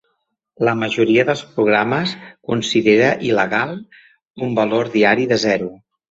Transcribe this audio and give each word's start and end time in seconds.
La 0.67 0.71
majoria 0.77 1.25
dels 1.25 1.41
programes 1.57 2.13
considera 2.51 3.09
il·legal 3.27 3.73
un 4.47 4.55
valor 4.61 4.89
diari 4.95 5.29
de 5.33 5.39
zero. 5.45 5.69